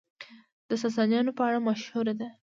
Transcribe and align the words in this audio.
د 0.69 0.71
ساسانيانو 0.83 1.31
په 1.37 1.43
اړه 1.47 1.59
مشهوره 1.67 2.13
ده، 2.19 2.27